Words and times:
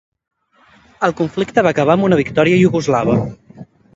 El 1.07 1.13
conflicte 1.19 1.65
va 1.67 1.75
acabar 1.77 1.97
amb 1.97 2.07
una 2.09 2.19
victòria 2.23 2.61
Iugoslava. 2.65 3.17